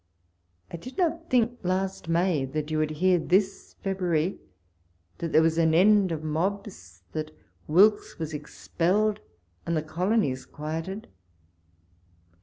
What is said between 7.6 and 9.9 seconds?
Wilkes was expelled, and the